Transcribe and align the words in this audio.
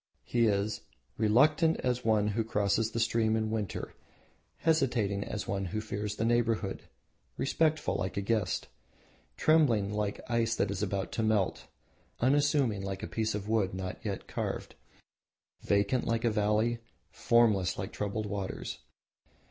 He 0.23 0.47
is 0.47 0.81
"reluctant, 1.15 1.79
as 1.81 2.03
one 2.03 2.29
who 2.29 2.43
crosses 2.43 2.89
a 2.95 2.99
stream 2.99 3.35
in 3.35 3.51
winter; 3.51 3.93
hesitating 4.57 5.23
as 5.23 5.47
one 5.47 5.65
who 5.65 5.79
fears 5.79 6.15
the 6.15 6.25
neighbourhood; 6.25 6.85
respectful, 7.37 7.97
like 7.97 8.17
a 8.17 8.21
guest; 8.21 8.67
trembling, 9.37 9.93
like 9.93 10.19
ice 10.27 10.55
that 10.55 10.71
is 10.71 10.81
about 10.81 11.11
to 11.11 11.21
melt; 11.21 11.67
unassuming, 12.19 12.81
like 12.81 13.03
a 13.03 13.07
piece 13.07 13.35
of 13.35 13.47
wood 13.47 13.75
not 13.75 14.03
yet 14.03 14.27
carved; 14.27 14.73
vacant, 15.61 16.07
like 16.07 16.25
a 16.25 16.31
valley; 16.31 16.79
formless, 17.11 17.77
like 17.77 17.93
troubled 17.93 18.25
waters." 18.25 18.79